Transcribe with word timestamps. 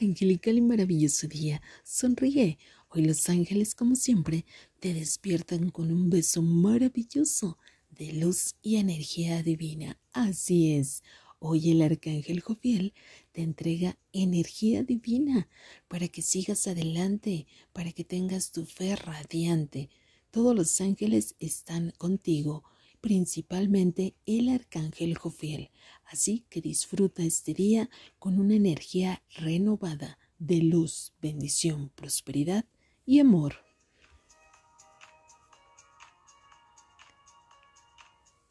angelical 0.00 0.56
y 0.56 0.60
maravilloso 0.60 1.28
día. 1.28 1.62
Sonríe. 1.84 2.58
Hoy 2.88 3.04
los 3.04 3.28
ángeles, 3.28 3.74
como 3.74 3.96
siempre, 3.96 4.44
te 4.80 4.94
despiertan 4.94 5.70
con 5.70 5.90
un 5.90 6.10
beso 6.10 6.42
maravilloso 6.42 7.58
de 7.90 8.12
luz 8.12 8.54
y 8.62 8.76
energía 8.76 9.42
divina. 9.42 9.98
Así 10.12 10.74
es. 10.74 11.02
Hoy 11.38 11.70
el 11.70 11.82
arcángel 11.82 12.40
Jofiel 12.40 12.94
te 13.32 13.42
entrega 13.42 13.98
energía 14.12 14.82
divina 14.82 15.48
para 15.88 16.08
que 16.08 16.22
sigas 16.22 16.66
adelante, 16.66 17.46
para 17.72 17.92
que 17.92 18.04
tengas 18.04 18.50
tu 18.50 18.64
fe 18.64 18.96
radiante. 18.96 19.90
Todos 20.30 20.56
los 20.56 20.80
ángeles 20.80 21.34
están 21.38 21.92
contigo, 21.98 22.64
principalmente 23.04 24.14
el 24.24 24.48
arcángel 24.48 25.14
Jofiel. 25.14 25.70
Así 26.06 26.46
que 26.48 26.62
disfruta 26.62 27.22
este 27.22 27.52
día 27.52 27.90
con 28.18 28.38
una 28.38 28.54
energía 28.54 29.22
renovada 29.36 30.18
de 30.38 30.62
luz, 30.62 31.12
bendición, 31.20 31.90
prosperidad 31.90 32.64
y 33.04 33.20
amor. 33.20 33.56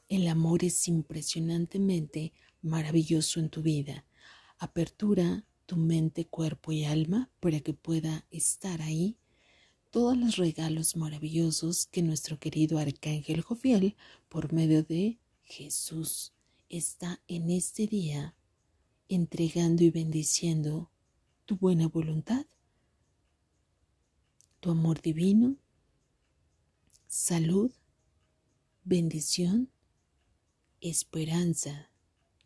El 0.08 0.28
amor 0.28 0.64
es 0.64 0.88
impresionantemente 0.88 2.32
maravilloso 2.62 3.40
en 3.40 3.50
tu 3.50 3.64
vida. 3.64 4.06
Apertura 4.60 5.48
tu 5.66 5.78
mente, 5.78 6.28
cuerpo 6.28 6.72
y 6.72 6.84
alma 6.84 7.32
para 7.40 7.60
que 7.60 7.74
pueda 7.74 8.28
estar 8.30 8.84
ahí 8.84 9.18
todos 9.94 10.18
los 10.18 10.38
regalos 10.38 10.96
maravillosos 10.96 11.86
que 11.86 12.02
nuestro 12.02 12.40
querido 12.40 12.80
Arcángel 12.80 13.42
Jofiel, 13.42 13.96
por 14.28 14.52
medio 14.52 14.82
de 14.82 15.20
Jesús, 15.44 16.34
está 16.68 17.22
en 17.28 17.52
este 17.52 17.86
día 17.86 18.36
entregando 19.08 19.84
y 19.84 19.92
bendiciendo 19.92 20.90
tu 21.46 21.58
buena 21.58 21.88
voluntad, 21.88 22.48
tu 24.62 24.72
amor 24.72 25.00
divino, 25.00 25.58
salud, 27.06 27.72
bendición, 28.84 29.70
esperanza 30.82 31.92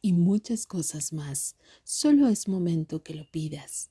y 0.01 0.11
muchas 0.11 0.65
cosas 0.65 1.13
más. 1.13 1.55
Solo 1.85 2.27
es 2.27 2.49
momento 2.49 3.03
que 3.03 3.15
lo 3.15 3.25
pidas. 3.31 3.89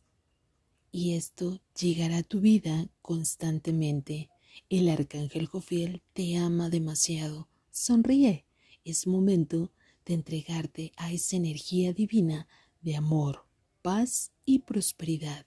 Y 0.98 1.12
esto 1.12 1.61
llegará 1.78 2.16
a 2.16 2.22
tu 2.22 2.41
vida 2.41 2.89
constantemente. 3.02 4.30
El 4.70 4.89
arcángel 4.89 5.44
Jofiel 5.44 6.00
te 6.14 6.39
ama 6.39 6.70
demasiado. 6.70 7.50
Sonríe. 7.70 8.47
Es 8.83 9.06
momento 9.06 9.70
de 10.06 10.14
entregarte 10.14 10.92
a 10.97 11.12
esa 11.12 11.36
energía 11.36 11.92
divina 11.92 12.48
de 12.80 12.97
amor, 12.97 13.44
paz 13.83 14.33
y 14.47 14.61
prosperidad. 14.61 15.44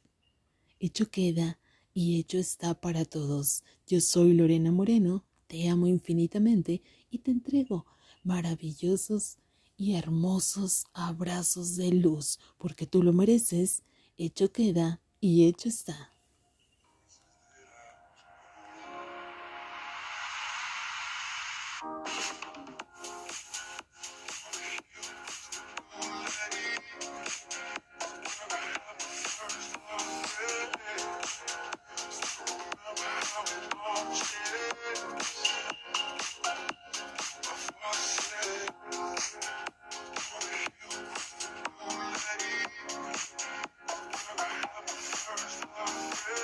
Hecho 0.79 1.09
queda 1.09 1.57
y 1.95 2.19
hecho 2.19 2.37
está 2.37 2.79
para 2.79 3.03
todos. 3.03 3.63
Yo 3.87 4.01
soy 4.01 4.33
Lorena 4.33 4.71
Moreno, 4.71 5.25
te 5.47 5.67
amo 5.67 5.87
infinitamente 5.87 6.83
y 7.09 7.17
te 7.17 7.31
entrego 7.31 7.87
maravillosos 8.21 9.39
y 9.77 9.95
hermosos 9.95 10.85
abrazos 10.93 11.75
de 11.75 11.91
luz, 11.91 12.37
porque 12.59 12.85
tú 12.85 13.01
lo 13.01 13.13
mereces, 13.13 13.81
hecho 14.15 14.51
queda 14.51 15.01
y 15.21 15.47
hecho 15.47 15.69
está. 15.69 16.13
Yeah. 46.27 46.35